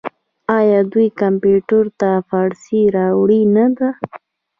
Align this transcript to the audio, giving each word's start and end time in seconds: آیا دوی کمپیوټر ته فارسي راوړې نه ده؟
آیا 0.57 0.79
دوی 0.91 1.07
کمپیوټر 1.21 1.83
ته 1.99 2.09
فارسي 2.29 2.81
راوړې 2.95 3.41
نه 3.55 3.65
ده؟ 3.77 3.89